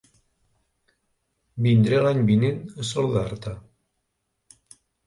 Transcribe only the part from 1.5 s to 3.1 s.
Vindré l'any vinent a